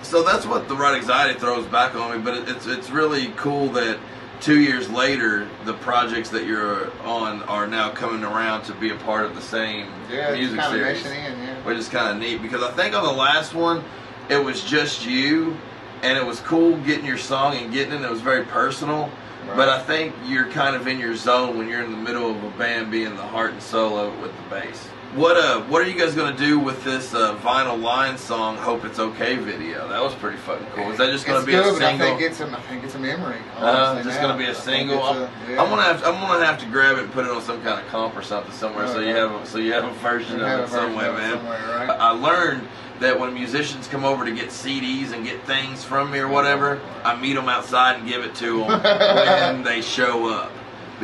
so 0.03 0.23
that's 0.23 0.47
what 0.47 0.69
the 0.69 0.75
right 0.77 0.95
anxiety 0.97 1.39
throws 1.39 1.67
back 1.67 1.95
on 1.95 2.17
me. 2.17 2.19
But 2.25 2.35
it, 2.39 2.49
it's 2.49 2.67
it's 2.67 2.91
really 2.91 3.29
cool 3.37 3.69
that 3.73 3.99
two 4.45 4.61
years 4.61 4.91
later, 4.91 5.49
the 5.65 5.73
projects 5.73 6.29
that 6.29 6.45
you're 6.45 6.87
uh, 6.89 7.09
on 7.09 7.43
are 7.45 7.67
now 7.67 7.89
coming 7.91 8.23
around 8.23 8.63
to 8.63 8.75
be 8.75 8.91
a 8.91 8.97
part 8.97 9.25
of 9.25 9.35
the 9.35 9.41
same 9.41 9.89
Yeah, 10.11 10.35
music 10.35 10.61
series, 10.65 11.07
in. 11.07 11.13
Yeah. 11.13 11.65
which 11.65 11.79
is 11.79 11.89
kind 11.89 12.11
of 12.15 12.19
neat 12.19 12.43
because 12.43 12.63
I 12.63 12.71
think 12.73 12.95
on 12.95 13.05
the 13.05 13.13
last 13.13 13.55
one, 13.55 13.83
it 14.29 14.37
was 14.37 14.63
just 14.63 15.07
you, 15.07 15.57
and 16.03 16.19
it 16.19 16.25
was 16.25 16.41
cool 16.41 16.77
getting 16.83 17.07
your 17.07 17.17
song 17.17 17.57
and 17.57 17.73
getting 17.73 17.95
it. 17.95 18.03
It 18.03 18.11
was 18.11 18.21
very 18.21 18.45
personal. 18.45 19.11
Right. 19.47 19.57
But 19.57 19.69
I 19.71 19.83
think 19.83 20.15
you're 20.27 20.49
kind 20.51 20.77
of 20.77 20.87
in 20.87 20.99
your 20.99 21.17
zone 21.17 21.57
when 21.57 21.67
you're 21.69 21.83
in 21.83 21.91
the 21.91 21.97
middle 21.97 22.31
of 22.31 22.45
a 22.45 22.51
band 22.59 22.91
being 22.91 23.17
the 23.17 23.23
heart 23.23 23.53
and 23.53 23.63
soul 23.63 23.99
of 23.99 24.13
it 24.13 24.21
with 24.21 24.33
the 24.37 24.51
bass. 24.51 24.89
What 25.15 25.37
uh, 25.37 25.63
what 25.67 25.81
are 25.81 25.89
you 25.89 25.97
guys 25.97 26.13
gonna 26.17 26.37
do 26.37 26.59
with 26.59 26.83
this 26.83 27.15
uh, 27.15 27.37
vinyl 27.37 27.81
line 27.81 28.19
song? 28.19 28.57
Hope 28.57 28.85
it's 28.85 28.99
okay 28.99 29.37
video. 29.37 29.87
That 29.89 30.03
was 30.03 30.13
pretty 30.15 30.39
fucking 30.39 30.67
cool. 30.75 30.91
Is 30.91 30.99
that 30.99 31.13
just 31.13 31.25
gonna 31.25 31.39
it's 31.39 31.47
be 31.47 31.53
good, 31.53 31.69
a 31.69 31.73
but 31.73 31.83
I 31.83 31.91
single? 31.91 32.07
think 32.09 32.21
it's 32.23 32.41
a, 32.41 32.47
I 32.49 32.61
think 32.63 32.83
it's 32.83 32.95
a 32.97 32.99
memory. 32.99 33.37
Uh, 33.57 34.03
just 34.03 34.17
now. 34.21 34.27
gonna 34.27 34.39
be 34.39 34.47
a 34.47 34.55
single. 34.55 35.01
I'm, 35.01 35.17
a- 35.19 35.31
yeah. 35.49 35.63
I'm 35.63 35.69
gonna 35.71 35.83
have 35.83 36.01
to, 36.03 36.09
I'm 36.09 36.15
gonna 36.21 36.45
have 36.45 36.59
to 36.59 36.67
grab 36.67 36.97
it 36.99 37.05
and 37.05 37.13
put 37.13 37.27
it 37.27 37.31
on 37.31 37.41
some 37.43 37.63
kind 37.63 37.81
of 37.81 37.87
comp 37.93 38.17
or 38.17 38.23
something 38.23 38.51
somewhere, 38.55 38.89
so 38.89 38.99
you 38.99 39.15
have 39.15 39.31
a, 39.31 39.47
so 39.47 39.59
you 39.59 39.73
have 39.73 39.85
a 39.85 39.93
version 40.01 40.41
of 40.41 40.61
it 40.65 40.69
somewhere, 40.69 41.13
man. 41.13 41.37
somewhere, 41.39 41.61
right? 41.69 41.91
I 41.91 41.95
I 41.95 42.11
learned 42.11 42.67
that 42.99 43.19
when 43.21 43.35
musicians 43.35 43.87
come 43.87 44.05
over 44.05 44.25
to 44.25 44.33
get 44.35 44.49
CDs 44.49 45.13
and 45.13 45.25
get 45.25 45.41
things 45.45 45.85
from 45.85 46.11
me 46.11 46.19
or 46.19 46.29
whatever, 46.29 46.81
I 47.05 47.15
meet 47.15 47.35
them 47.35 47.49
outside 47.49 48.01
and 48.01 48.09
give 48.09 48.25
it 48.25 48.35
to 48.37 48.65
them 48.65 48.83
when 49.55 49.63
they 49.63 49.81
show 49.81 50.29
up. 50.29 50.51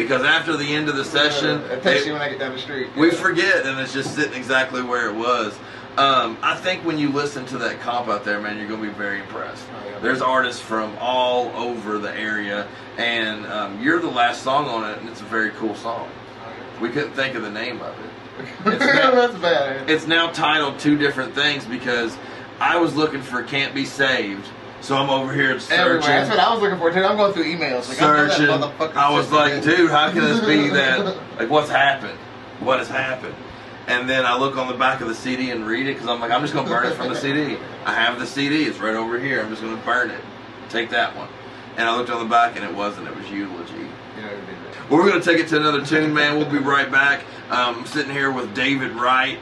Because 0.00 0.22
after 0.24 0.56
the 0.56 0.74
end 0.74 0.88
of 0.88 0.96
the 0.96 1.04
session, 1.04 1.60
It 1.70 1.82
takes 1.82 2.06
you 2.06 2.14
when 2.14 2.22
I 2.22 2.30
get 2.30 2.38
down 2.38 2.52
the 2.52 2.58
street. 2.58 2.88
we 2.96 3.10
forget, 3.10 3.66
and 3.66 3.78
it's 3.78 3.92
just 3.92 4.14
sitting 4.14 4.32
exactly 4.32 4.82
where 4.82 5.08
it 5.10 5.14
was. 5.14 5.54
Um, 5.98 6.38
I 6.42 6.54
think 6.56 6.86
when 6.86 6.98
you 6.98 7.10
listen 7.10 7.44
to 7.46 7.58
that 7.58 7.80
comp 7.80 8.08
out 8.08 8.24
there, 8.24 8.40
man, 8.40 8.56
you're 8.56 8.66
gonna 8.68 8.80
be 8.80 8.88
very 8.88 9.20
impressed. 9.20 9.62
Oh, 9.70 9.90
yeah. 9.90 9.98
There's 9.98 10.22
artists 10.22 10.62
from 10.62 10.96
all 10.98 11.48
over 11.54 11.98
the 11.98 12.14
area, 12.18 12.66
and 12.96 13.44
um, 13.46 13.82
you're 13.82 14.00
the 14.00 14.08
last 14.10 14.42
song 14.42 14.66
on 14.68 14.88
it, 14.90 14.98
and 14.98 15.08
it's 15.10 15.20
a 15.20 15.24
very 15.24 15.50
cool 15.50 15.74
song. 15.74 16.08
We 16.80 16.88
couldn't 16.88 17.12
think 17.12 17.34
of 17.34 17.42
the 17.42 17.50
name 17.50 17.82
of 17.82 17.94
it. 18.00 18.46
It's 18.72 18.80
not- 19.04 19.14
That's 19.14 19.34
bad. 19.34 19.90
It's 19.90 20.06
now 20.06 20.30
titled 20.30 20.78
two 20.78 20.96
different 20.96 21.34
things 21.34 21.66
because 21.66 22.16
I 22.58 22.78
was 22.78 22.96
looking 22.96 23.20
for 23.20 23.42
"Can't 23.42 23.74
Be 23.74 23.84
Saved," 23.84 24.46
so 24.80 24.96
I'm 24.96 25.10
over 25.10 25.32
here 25.32 25.58
searching. 25.60 25.78
Everywhere. 25.78 26.00
That's 26.00 26.30
what 26.30 26.38
I 26.38 26.52
was 26.52 26.62
looking 26.62 26.78
for 26.78 26.90
too. 26.92 27.04
I'm 27.04 27.16
going 27.16 27.32
through 27.32 27.44
emails. 27.44 27.88
Like, 27.88 28.00
I 28.02 28.28
searching. 28.28 28.48
I 28.96 29.10
was 29.12 29.30
like, 29.30 29.62
dude, 29.62 29.90
how 29.90 30.10
can 30.10 30.20
this 30.20 30.40
be 30.40 30.68
that? 30.74 31.16
Like, 31.38 31.50
what's 31.50 31.70
happened? 31.70 32.18
What 32.60 32.78
has 32.78 32.88
happened? 32.88 33.34
And 33.86 34.08
then 34.08 34.24
I 34.24 34.36
look 34.38 34.56
on 34.56 34.68
the 34.68 34.74
back 34.74 35.00
of 35.00 35.08
the 35.08 35.14
CD 35.14 35.50
and 35.50 35.66
read 35.66 35.86
it 35.86 35.94
because 35.94 36.08
I'm 36.08 36.20
like, 36.20 36.30
I'm 36.30 36.42
just 36.42 36.54
gonna 36.54 36.68
burn 36.68 36.86
it 36.86 36.94
from 36.94 37.08
the 37.08 37.16
CD. 37.16 37.56
I 37.84 37.92
have 37.94 38.18
the 38.18 38.26
CD. 38.26 38.64
It's 38.64 38.78
right 38.78 38.94
over 38.94 39.18
here. 39.18 39.40
I'm 39.42 39.48
just 39.50 39.62
gonna 39.62 39.82
burn 39.84 40.10
it. 40.10 40.20
Take 40.68 40.90
that 40.90 41.16
one. 41.16 41.28
And 41.76 41.88
I 41.88 41.96
looked 41.96 42.10
on 42.10 42.22
the 42.22 42.28
back 42.28 42.56
and 42.56 42.64
it 42.64 42.74
wasn't. 42.74 43.08
It 43.08 43.16
was 43.16 43.28
eulogy. 43.30 43.72
You 43.74 44.22
know, 44.22 44.28
it 44.28 44.46
did 44.46 44.90
Well, 44.90 45.00
we're 45.00 45.08
gonna 45.08 45.22
take 45.22 45.38
it 45.38 45.48
to 45.48 45.56
another 45.56 45.84
tune, 45.84 46.14
man. 46.14 46.36
We'll 46.36 46.50
be 46.50 46.58
right 46.58 46.90
back. 46.90 47.24
Um, 47.50 47.78
I'm 47.78 47.86
sitting 47.86 48.12
here 48.12 48.30
with 48.30 48.54
David 48.54 48.92
Wright. 48.92 49.38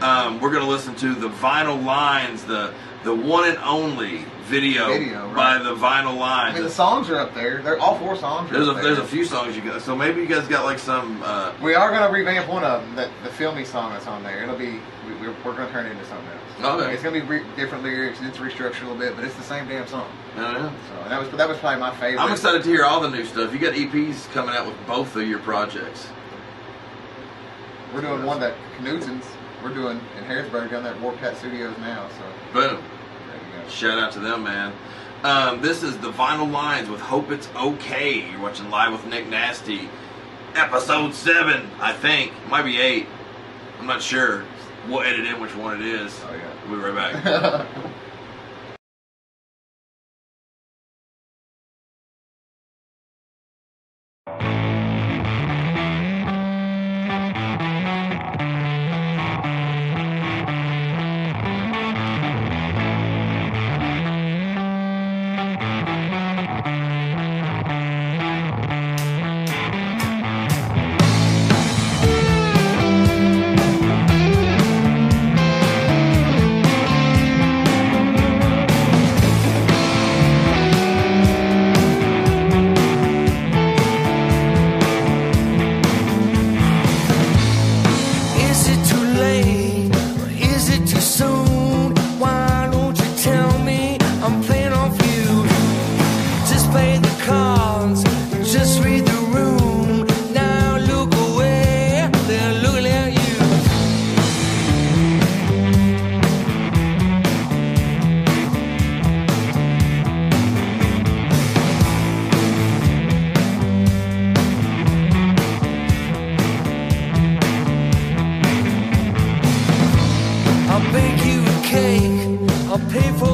Um, 0.00 0.40
we're 0.40 0.52
gonna 0.52 0.68
listen 0.68 0.94
to 0.96 1.14
the 1.14 1.28
Vinyl 1.28 1.84
Lines, 1.84 2.44
the 2.44 2.72
the 3.04 3.14
one 3.14 3.48
and 3.48 3.58
only 3.58 4.24
video, 4.48 4.88
Video, 4.88 5.26
right. 5.28 5.34
by 5.34 5.58
the 5.62 5.74
Vinyl 5.74 6.16
line. 6.18 6.52
I 6.52 6.54
mean, 6.54 6.62
the 6.64 6.70
songs 6.70 7.08
are 7.10 7.18
up 7.18 7.34
there. 7.34 7.62
They're 7.62 7.78
all 7.78 7.98
four 7.98 8.16
songs. 8.16 8.50
Are 8.50 8.54
There's 8.54 8.68
a 8.68 8.72
there. 8.72 8.82
there's 8.82 8.98
a 8.98 9.04
few 9.06 9.24
songs 9.24 9.54
you 9.54 9.62
got. 9.62 9.82
So 9.82 9.94
maybe 9.94 10.20
you 10.20 10.26
guys 10.26 10.48
got 10.48 10.64
like 10.64 10.78
some. 10.78 11.22
Uh, 11.22 11.52
We 11.62 11.74
are 11.74 11.90
gonna 11.92 12.12
revamp 12.12 12.48
one 12.48 12.64
of 12.64 12.82
them. 12.82 12.94
That 12.96 13.10
the 13.22 13.30
filmy 13.30 13.64
song 13.64 13.92
that's 13.92 14.06
on 14.06 14.22
there. 14.22 14.42
It'll 14.42 14.56
be. 14.56 14.80
We, 15.06 15.14
we're, 15.20 15.34
we're 15.44 15.54
gonna 15.56 15.70
turn 15.70 15.86
it 15.86 15.92
into 15.92 16.04
something 16.06 16.26
else. 16.28 16.80
Okay. 16.82 16.92
It's 16.94 17.02
gonna 17.02 17.20
be 17.20 17.26
re- 17.26 17.44
different 17.56 17.84
lyrics. 17.84 18.18
and 18.18 18.28
It's 18.28 18.38
restructured 18.38 18.82
a 18.82 18.84
little 18.86 18.96
bit, 18.98 19.14
but 19.16 19.24
it's 19.24 19.34
the 19.36 19.42
same 19.42 19.68
damn 19.68 19.86
song. 19.86 20.10
Don't 20.36 20.54
know. 20.54 20.72
So 20.88 21.08
that 21.08 21.20
was 21.20 21.30
that 21.30 21.48
was 21.48 21.58
probably 21.58 21.80
my 21.80 21.94
favorite. 21.96 22.20
I'm 22.20 22.32
excited 22.32 22.62
to 22.64 22.68
hear 22.68 22.84
all 22.84 23.00
the 23.00 23.10
new 23.10 23.24
stuff. 23.24 23.52
You 23.52 23.58
got 23.58 23.74
EPs 23.74 24.30
coming 24.32 24.54
out 24.54 24.66
with 24.66 24.76
both 24.86 25.14
of 25.16 25.26
your 25.28 25.38
projects. 25.40 26.08
We're 27.94 28.00
doing 28.02 28.24
one 28.24 28.40
that 28.40 28.54
Knudsen's. 28.80 29.24
We're 29.62 29.74
doing 29.74 30.00
in 30.16 30.24
Harrisburg 30.24 30.70
down 30.70 30.84
there 30.84 30.94
at 30.94 31.00
Warp 31.00 31.18
Cat 31.18 31.36
Studios 31.36 31.76
now. 31.78 32.08
So 32.10 32.52
Boom. 32.52 32.82
There 33.68 33.90
you 33.90 33.92
go. 33.92 33.96
Shout 33.96 33.98
out 33.98 34.12
to 34.12 34.20
them, 34.20 34.44
man. 34.44 34.72
Um, 35.22 35.60
this 35.60 35.82
is 35.82 35.98
the 35.98 36.12
Vinyl 36.12 36.50
Lines 36.50 36.88
with 36.88 37.00
Hope 37.00 37.30
It's 37.30 37.48
Okay. 37.56 38.30
You're 38.30 38.40
watching 38.40 38.70
live 38.70 38.92
with 38.92 39.06
Nick 39.06 39.28
Nasty. 39.28 39.88
Episode 40.54 41.14
7, 41.14 41.68
I 41.80 41.92
think. 41.92 42.32
Might 42.48 42.62
be 42.62 42.80
8. 42.80 43.06
I'm 43.80 43.86
not 43.86 44.02
sure. 44.02 44.44
We'll 44.88 45.02
edit 45.02 45.26
in 45.26 45.40
which 45.40 45.54
one 45.54 45.80
it 45.80 45.86
is. 45.86 46.18
Oh 46.28 46.34
yeah. 46.34 46.50
We'll 46.68 46.80
be 46.80 46.90
right 46.90 47.24
back. 47.24 47.66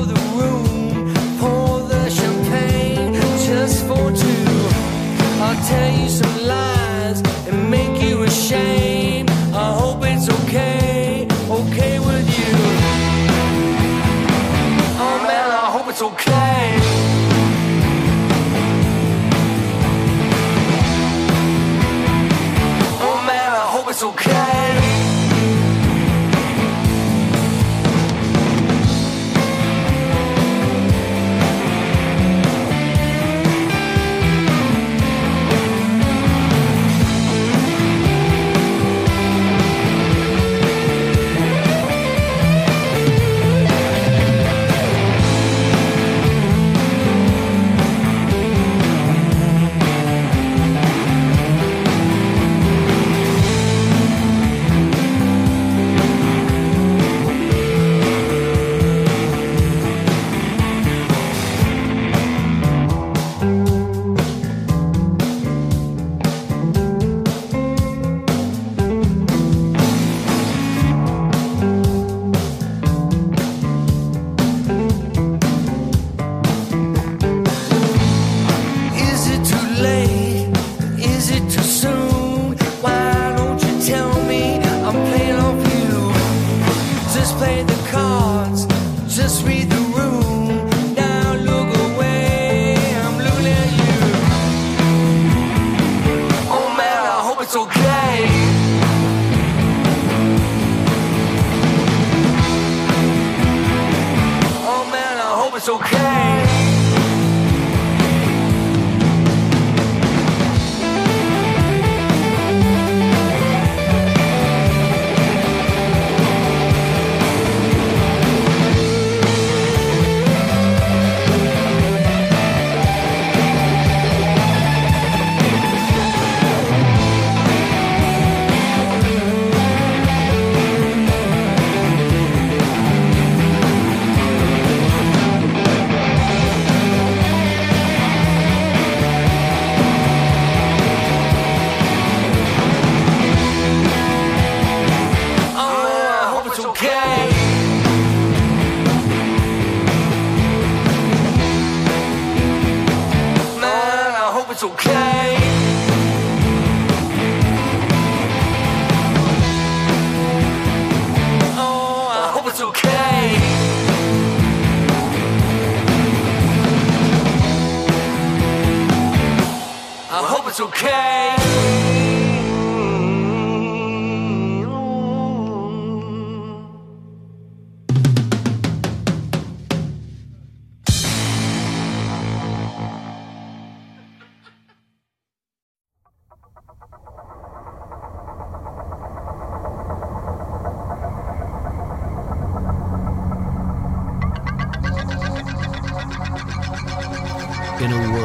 the 0.02 0.14
room. 0.36 0.73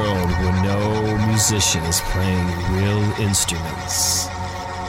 World 0.10 0.32
where 0.41 0.63
no 0.63 1.28
musician 1.28 1.84
is 1.84 2.02
playing 2.12 2.48
real 2.74 3.02
instruments, 3.19 4.28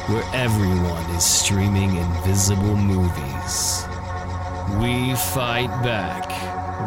where 0.09 0.24
everyone 0.33 1.04
is 1.16 1.24
streaming 1.24 1.96
invisible 1.96 2.76
movies, 2.76 3.85
we 4.78 5.14
fight 5.35 5.70
back. 5.83 6.28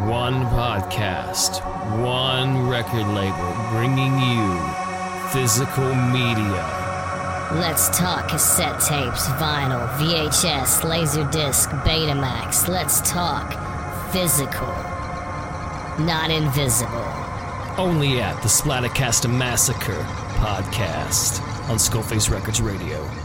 One 0.08 0.46
podcast, 0.46 1.62
one 2.02 2.68
record 2.68 3.06
label 3.06 3.50
bringing 3.70 4.18
you 4.18 4.58
physical 5.32 5.94
media. 5.94 6.64
Let's 7.54 7.96
talk 7.96 8.28
cassette 8.28 8.80
tapes, 8.80 9.28
vinyl, 9.38 9.86
VHS, 9.98 10.82
Laserdisc, 10.82 11.68
Betamax. 11.84 12.66
Let's 12.68 13.00
talk 13.08 13.52
physical, 14.12 14.74
not 16.04 16.30
invisible. 16.30 17.23
Only 17.76 18.20
at 18.20 18.40
the 18.40 18.48
Splattercast 18.48 19.28
Massacre 19.28 20.04
podcast 20.38 21.40
on 21.68 21.76
Skullface 21.76 22.30
Records 22.30 22.60
Radio. 22.60 23.23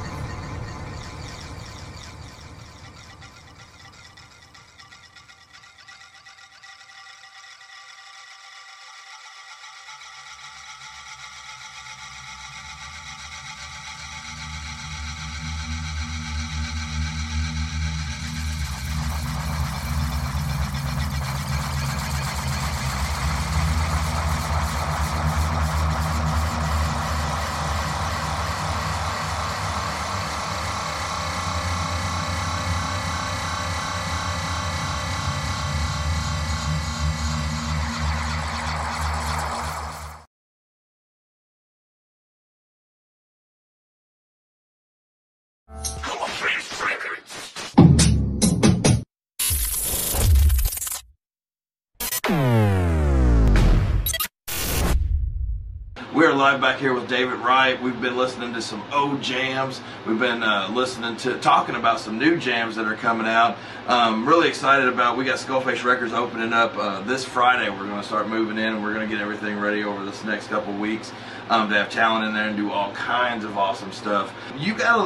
Live 56.40 56.62
back 56.62 56.80
here 56.80 56.94
with 56.94 57.10
David 57.10 57.38
Wright. 57.40 57.82
We've 57.82 58.00
been 58.00 58.16
listening 58.16 58.54
to 58.54 58.62
some 58.62 58.82
old 58.94 59.22
jams. 59.22 59.82
We've 60.08 60.18
been 60.18 60.42
uh, 60.42 60.70
listening 60.74 61.18
to 61.18 61.38
talking 61.40 61.76
about 61.76 62.00
some 62.00 62.18
new 62.18 62.38
jams 62.38 62.78
that 62.78 62.86
are 62.86 62.96
coming 62.96 63.28
out. 63.28 63.58
Um, 63.88 64.26
really 64.26 64.48
excited 64.48 64.88
about. 64.88 65.18
We 65.18 65.26
got 65.26 65.38
Skullface 65.38 65.84
Records 65.84 66.14
opening 66.14 66.54
up 66.54 66.78
uh, 66.78 67.02
this 67.02 67.26
Friday. 67.26 67.70
We're 67.70 67.88
going 67.88 68.00
to 68.00 68.08
start 68.08 68.30
moving 68.30 68.58
in, 68.58 68.68
and 68.76 68.82
we're 68.82 68.94
going 68.94 69.06
to 69.06 69.14
get 69.14 69.22
everything 69.22 69.60
ready 69.60 69.84
over 69.84 70.06
this 70.06 70.24
next 70.24 70.48
couple 70.48 70.74
weeks 70.76 71.12
um, 71.50 71.68
to 71.70 71.76
have 71.76 71.90
talent 71.90 72.24
in 72.26 72.34
there 72.34 72.48
and 72.48 72.56
do 72.56 72.72
all 72.72 72.94
kinds 72.94 73.44
of 73.44 73.58
awesome 73.58 73.92
stuff. 73.92 74.34
You 74.58 74.74
got 74.76 74.98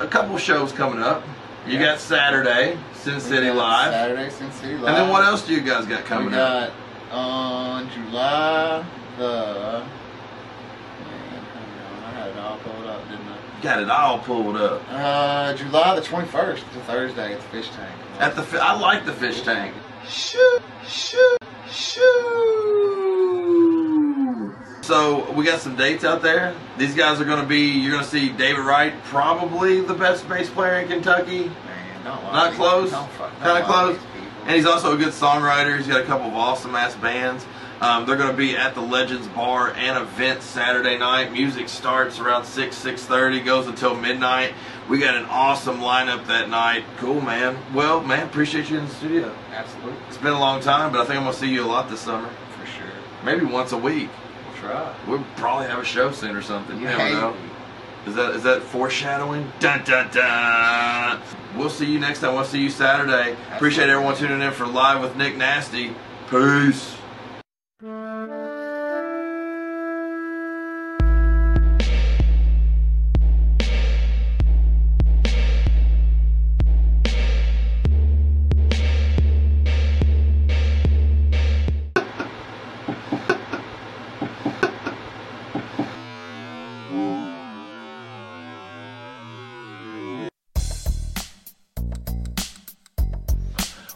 a, 0.00 0.04
a 0.04 0.06
couple 0.06 0.36
shows 0.36 0.70
coming 0.70 1.02
up. 1.02 1.22
You 1.66 1.78
Yeah. 1.78 1.92
got 1.92 1.98
Saturday, 1.98 2.76
Sin 2.92 3.20
City 3.20 3.50
Live, 3.50 3.90
Saturday, 3.90 4.28
Sin 4.28 4.52
City 4.52 4.74
Live. 4.74 4.84
and 4.88 4.96
then 4.98 5.08
what 5.08 5.24
else 5.24 5.46
do 5.46 5.54
you 5.54 5.62
guys 5.62 5.86
got 5.86 6.02
We 6.02 6.08
coming 6.08 6.34
up? 6.34 6.70
got 7.10 7.16
on 7.16 7.88
July 7.90 8.84
the. 9.16 9.82
Man, 11.00 11.42
hang 11.42 11.96
on, 11.96 12.04
I 12.04 12.10
had 12.10 12.23
it 12.34 12.40
all 12.40 12.58
pulled 12.58 12.86
up, 12.86 13.08
didn't 13.08 13.26
I? 13.28 13.62
Got 13.62 13.82
it 13.82 13.90
all 13.90 14.18
pulled 14.18 14.56
up 14.56 14.82
Uh, 14.90 15.54
July 15.54 15.94
the 15.94 16.02
21st, 16.02 16.60
the 16.74 16.80
Thursday 16.80 17.32
at 17.34 17.40
the 17.40 17.46
Fish 17.48 17.68
Tank. 17.70 17.92
at 18.20 18.36
the. 18.36 18.42
fi- 18.42 18.58
I 18.58 18.78
like 18.78 19.04
the 19.06 19.12
fish 19.12 19.40
tank. 19.42 19.74
Shoot, 20.06 20.62
shoot, 20.86 21.38
shoot. 23.24 24.54
So 24.82 25.30
we 25.32 25.44
got 25.46 25.60
some 25.60 25.76
dates 25.76 26.04
out 26.04 26.20
there. 26.20 26.54
These 26.76 26.94
guys 26.94 27.20
are 27.20 27.24
going 27.24 27.40
to 27.40 27.46
be. 27.46 27.70
You're 27.70 27.92
going 27.92 28.04
to 28.04 28.08
see 28.10 28.28
David 28.30 28.60
Wright, 28.64 28.92
probably 29.04 29.80
the 29.80 29.94
best 29.94 30.28
bass 30.28 30.50
player 30.50 30.76
in 30.80 30.88
Kentucky. 30.88 31.44
Man, 31.46 32.04
don't 32.04 32.22
Not 32.32 32.52
close. 32.52 32.84
these- 32.84 32.92
don't 32.92 33.10
fuck- 33.12 33.30
don't 33.32 33.40
Kind 33.40 33.58
of 33.64 33.70
close. 33.70 33.98
And 34.44 34.50
he's 34.56 34.66
also 34.66 34.92
a 34.92 34.96
good 34.98 35.14
songwriter. 35.14 35.78
He's 35.78 35.86
got 35.86 36.02
a 36.02 36.04
couple 36.04 36.26
of 36.26 36.34
awesome 36.34 36.74
ass 36.74 36.94
bands. 36.96 37.46
Um, 37.84 38.06
they're 38.06 38.16
going 38.16 38.30
to 38.30 38.36
be 38.36 38.56
at 38.56 38.74
the 38.74 38.80
Legends 38.80 39.26
Bar 39.28 39.72
and 39.74 39.98
event 39.98 40.40
Saturday 40.42 40.96
night. 40.98 41.32
Music 41.32 41.68
starts 41.68 42.18
around 42.18 42.46
six 42.46 42.76
six 42.76 43.02
thirty, 43.04 43.40
goes 43.40 43.66
until 43.66 43.94
midnight. 43.94 44.54
We 44.88 44.98
got 44.98 45.16
an 45.16 45.26
awesome 45.26 45.80
lineup 45.80 46.26
that 46.28 46.48
night. 46.48 46.84
Cool, 46.96 47.20
man. 47.20 47.58
Well, 47.74 48.00
man, 48.02 48.26
appreciate 48.26 48.70
you 48.70 48.78
in 48.78 48.86
the 48.86 48.90
studio. 48.94 49.34
Absolutely, 49.52 49.94
It's 50.08 50.16
been 50.16 50.32
a 50.32 50.40
long 50.40 50.60
time, 50.60 50.92
but 50.92 51.00
I 51.00 51.04
think 51.04 51.18
I'm 51.18 51.24
gonna 51.24 51.36
see 51.36 51.48
you 51.52 51.62
a 51.62 51.66
lot 51.66 51.90
this 51.90 52.00
summer. 52.00 52.28
for 52.58 52.66
sure. 52.66 52.86
Maybe 53.22 53.44
once 53.44 53.72
a 53.72 53.78
week. 53.78 54.08
We'll 54.46 54.56
try. 54.70 54.94
We'll 55.06 55.24
probably 55.36 55.66
have 55.66 55.78
a 55.78 55.84
show 55.84 56.10
soon 56.10 56.34
or 56.36 56.42
something. 56.42 56.78
You 56.78 56.84
never 56.86 57.10
know. 57.10 57.36
Is 58.06 58.14
that 58.14 58.34
is 58.34 58.42
that 58.44 58.62
foreshadowing? 58.62 59.50
Dun 59.60 59.82
dun 59.84 60.10
dun. 60.10 61.20
We'll 61.56 61.70
see 61.70 61.86
you 61.86 61.98
next 61.98 62.20
time. 62.20 62.34
We'll 62.34 62.44
see 62.44 62.60
you 62.60 62.70
Saturday. 62.70 63.36
Appreciate 63.54 63.88
everyone 63.90 64.16
tuning 64.16 64.40
in 64.42 64.52
for 64.52 64.66
live 64.66 65.00
with 65.02 65.16
Nick 65.16 65.36
Nasty. 65.36 65.94
Peace. 66.30 66.93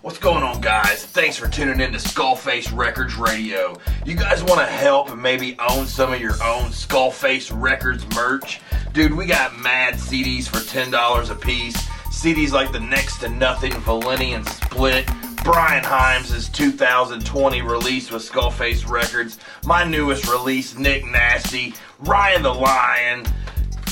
What's 0.09 0.19
going 0.19 0.43
on, 0.43 0.63
guys? 0.63 1.05
Thanks 1.05 1.37
for 1.37 1.49
tuning 1.49 1.81
in 1.81 1.93
to 1.93 1.99
Skullface 1.99 2.75
Records 2.75 3.17
Radio. 3.17 3.77
You 4.07 4.15
guys 4.15 4.43
want 4.43 4.59
to 4.59 4.65
help 4.65 5.11
and 5.11 5.21
maybe 5.21 5.55
own 5.69 5.87
some 5.87 6.15
of 6.15 6.19
your 6.19 6.33
own 6.43 6.71
Skullface 6.71 7.51
Records 7.53 8.07
merch? 8.15 8.63
Dude, 8.95 9.13
we 9.13 9.27
got 9.27 9.59
mad 9.59 9.97
CDs 9.97 10.49
for 10.49 10.61
$10 10.61 11.31
a 11.31 11.35
piece. 11.35 11.77
CDs 12.07 12.53
like 12.53 12.73
the 12.73 12.81
Next 12.81 13.19
to 13.19 13.29
Nothing 13.29 13.73
Valenian 13.73 14.49
Split, 14.49 15.07
Brian 15.45 15.85
Himes' 15.85 16.51
2020 16.55 17.61
release 17.61 18.11
with 18.11 18.27
Skullface 18.27 18.89
Records, 18.89 19.39
my 19.67 19.85
newest 19.85 20.27
release, 20.27 20.75
Nick 20.79 21.05
Nasty, 21.05 21.75
Ryan 21.99 22.43
the 22.45 22.55
Lion, 22.55 23.27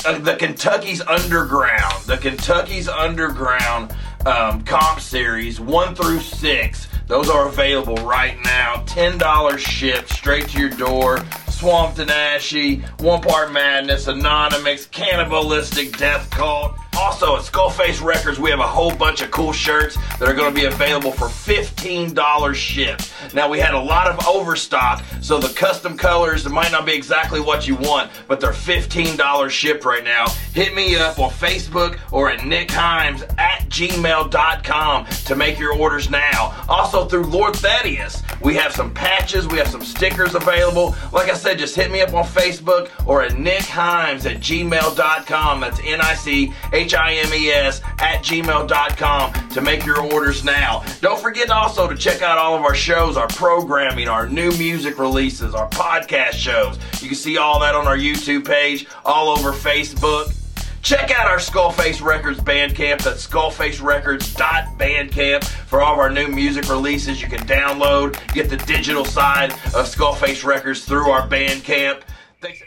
uh, 0.03 0.17
the 0.17 0.35
Kentucky's 0.35 1.01
Underground, 1.01 2.03
the 2.05 2.17
Kentucky's 2.17 2.87
Underground 2.87 3.93
um, 4.25 4.63
comp 4.63 4.99
series 4.99 5.59
one 5.59 5.95
through 5.95 6.19
six. 6.19 6.87
Those 7.07 7.29
are 7.29 7.47
available 7.47 7.95
right 7.97 8.37
now. 8.43 8.83
Ten 8.85 9.17
dollars 9.17 9.61
shipped 9.61 10.09
straight 10.09 10.49
to 10.49 10.59
your 10.59 10.69
door. 10.69 11.25
Swamped 11.49 11.97
and 11.97 12.11
Ashy, 12.11 12.83
One 12.99 13.21
Part 13.21 13.51
Madness, 13.51 14.07
Anonymous, 14.07 14.85
Cannibalistic 14.87 15.97
Death 15.97 16.29
Cult. 16.29 16.76
Also 16.97 17.35
at 17.35 17.43
Skullface 17.43 18.03
Records, 18.03 18.39
we 18.39 18.49
have 18.49 18.59
a 18.59 18.67
whole 18.67 18.93
bunch 18.95 19.21
of 19.21 19.29
cool 19.29 19.53
shirts 19.53 19.97
that 20.17 20.27
are 20.27 20.33
going 20.33 20.51
to 20.51 20.59
be 20.59 20.65
available 20.65 21.11
for 21.11 21.25
$15 21.25 22.55
shipped. 22.55 23.13
Now, 23.35 23.47
we 23.47 23.59
had 23.59 23.75
a 23.75 23.79
lot 23.79 24.07
of 24.07 24.25
overstock, 24.27 25.03
so 25.21 25.37
the 25.37 25.53
custom 25.53 25.95
colors 25.95 26.49
might 26.49 26.71
not 26.71 26.87
be 26.87 26.93
exactly 26.93 27.39
what 27.39 27.67
you 27.67 27.75
want, 27.75 28.09
but 28.27 28.39
they're 28.39 28.51
$15 28.51 29.49
shipped 29.49 29.85
right 29.85 30.03
now. 30.03 30.27
Hit 30.53 30.73
me 30.73 30.95
up 30.95 31.19
on 31.19 31.29
Facebook 31.29 31.99
or 32.11 32.31
at 32.31 32.45
nickhimes 32.45 33.21
at 33.37 33.67
gmail.com 33.69 35.05
to 35.05 35.35
make 35.35 35.59
your 35.59 35.75
orders 35.75 36.09
now. 36.09 36.65
Also 36.67 37.05
through 37.05 37.25
Lord 37.25 37.55
Thaddeus, 37.55 38.23
we 38.41 38.55
have 38.55 38.71
some 38.73 38.91
patches, 38.93 39.47
we 39.47 39.57
have 39.59 39.67
some 39.67 39.83
stickers 39.83 40.33
available. 40.33 40.95
Like 41.11 41.29
I 41.29 41.35
said, 41.35 41.59
just 41.59 41.75
hit 41.75 41.91
me 41.91 42.01
up 42.01 42.13
on 42.13 42.25
Facebook 42.25 42.89
or 43.05 43.21
at 43.21 43.37
nickhimes 43.37 44.25
at 44.25 44.37
gmail.com. 44.37 45.59
That's 45.59 45.79
N 45.83 46.01
I 46.01 46.15
C 46.15 46.53
H 46.73 46.86
I 46.93 47.13
M 47.13 47.33
E 47.33 47.49
S 47.49 47.81
at 47.99 48.23
gmail.com 48.23 49.49
to 49.49 49.61
make 49.61 49.85
your 49.85 50.01
orders 50.13 50.43
now. 50.43 50.83
Don't 51.01 51.19
forget 51.19 51.49
also 51.49 51.87
to 51.87 51.95
check 51.95 52.21
out 52.21 52.37
all 52.37 52.55
of 52.55 52.61
our 52.63 52.75
shows, 52.75 53.17
our 53.17 53.27
programming, 53.29 54.07
our 54.07 54.27
new 54.27 54.51
music 54.57 54.99
releases, 54.99 55.55
our 55.55 55.69
podcast 55.69 56.33
shows. 56.33 56.77
You 57.01 57.07
can 57.09 57.17
see 57.17 57.37
all 57.37 57.59
that 57.61 57.75
on 57.75 57.87
our 57.87 57.97
YouTube 57.97 58.45
page, 58.45 58.87
all 59.05 59.29
over 59.29 59.51
Facebook. 59.51 60.33
Check 60.81 61.11
out 61.11 61.27
our 61.27 61.37
Skullface 61.37 62.01
Records 62.01 62.39
Bandcamp. 62.39 63.03
That's 63.03 63.27
skullfacerecords.bandcamp 63.27 65.43
for 65.43 65.81
all 65.81 65.93
of 65.93 65.99
our 65.99 66.09
new 66.09 66.27
music 66.27 66.69
releases. 66.69 67.21
You 67.21 67.27
can 67.27 67.45
download, 67.45 68.15
get 68.33 68.49
the 68.49 68.55
digital 68.57 69.03
side 69.03 69.51
of 69.51 69.85
Skullface 69.85 70.45
Records 70.45 70.85
through 70.85 71.09
our 71.09 71.27
Bandcamp. 71.27 72.03
Thanks. 72.39 72.61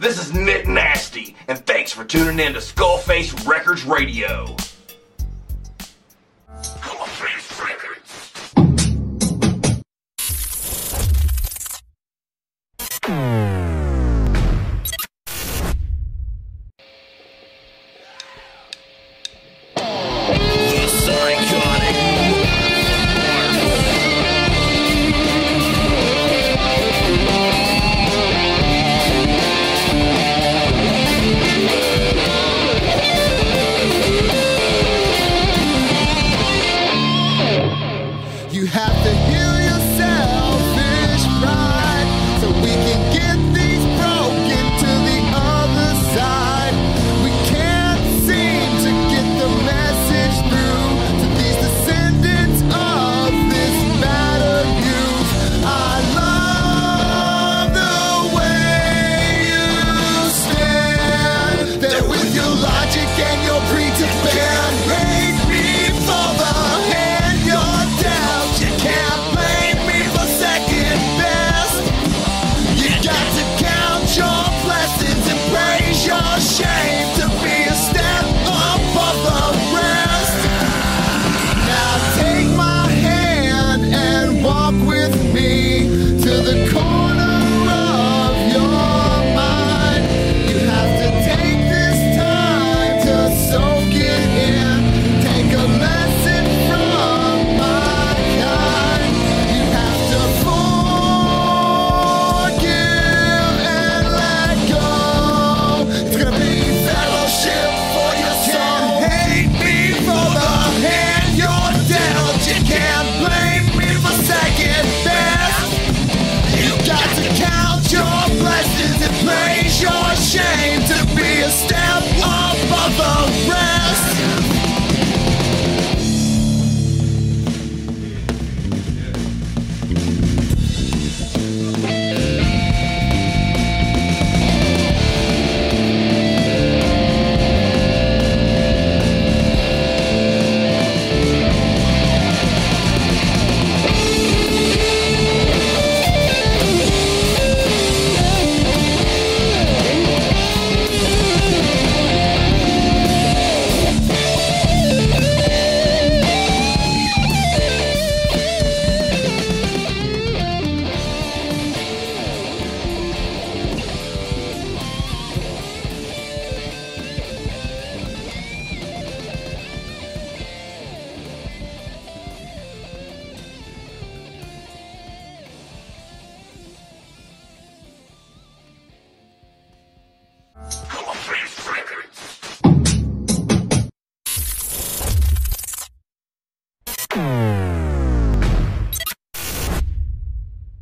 This 0.00 0.24
is 0.24 0.32
Nick 0.32 0.68
Nasty, 0.68 1.34
and 1.48 1.58
thanks 1.66 1.90
for 1.90 2.04
tuning 2.04 2.38
in 2.38 2.52
to 2.52 2.60
Skullface 2.60 3.48
Records 3.48 3.84
Radio. 3.84 4.54